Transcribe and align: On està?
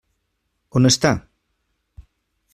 On 0.79 0.89
està? 0.91 1.11